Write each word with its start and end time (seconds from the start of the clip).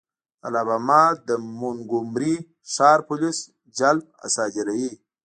د 0.41 0.41
الاباما 0.47 1.03
د 1.27 1.29
مونګومري 1.59 2.35
ښار 2.73 2.99
پولیس 3.07 3.37
جلب 3.77 4.05
صادروي. 4.35 4.91